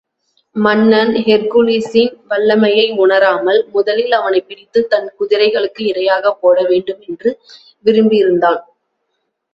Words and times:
மன்னன், 0.55 1.13
ஹெர்க்குலிஸின் 1.25 2.15
வல்லமையை 2.27 2.91
உனராமல், 2.91 3.67
முதலில் 3.71 4.11
அவனைப் 4.11 4.47
பிடித்துத் 4.47 4.89
தன் 4.89 5.13
குதிரைகளுக்கு 5.19 5.79
இரையாகப் 5.79 6.41
போட 6.41 6.63
வேண்டுமென்று 6.63 7.39
விரும்பியிருந்தான். 7.85 8.61